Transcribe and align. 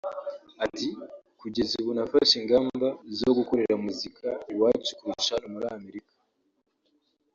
Ati 0.65 0.87
“Kugeza 1.39 1.73
ubu 1.81 1.91
nafashe 1.97 2.33
ingamba 2.41 2.87
zo 3.19 3.29
gukorera 3.37 3.75
muzika 3.85 4.27
iwacu 4.53 4.91
kurusha 4.97 5.33
hano 5.35 5.47
muri 5.53 5.65
Amerika 5.77 6.13